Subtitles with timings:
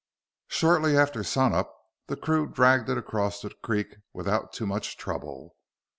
[0.47, 5.55] Shortly after sun up, the crew dragged it across the creek without too much trouble.